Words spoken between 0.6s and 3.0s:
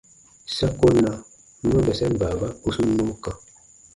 ko na ma bɛsɛn baaba u sun